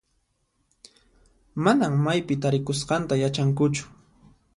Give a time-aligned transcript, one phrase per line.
[1.67, 3.83] Manan maypi tarikusqanta yachankuchu.